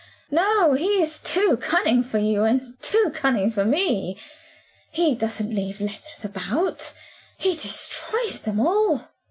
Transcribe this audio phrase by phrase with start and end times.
[0.31, 0.73] no!
[0.73, 4.19] He's too cunning for you, and too cunning for me.
[4.91, 6.91] He doesn't leave letters about;
[7.37, 9.11] he destroys them all.